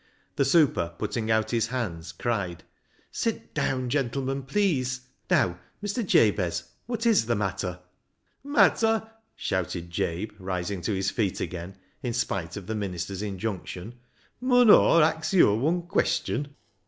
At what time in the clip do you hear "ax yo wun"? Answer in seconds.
15.01-15.83